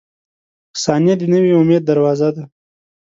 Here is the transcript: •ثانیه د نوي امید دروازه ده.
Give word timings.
•ثانیه 0.83 1.15
د 1.19 1.23
نوي 1.33 1.51
امید 1.61 1.81
دروازه 1.85 2.29
ده. 2.35 2.43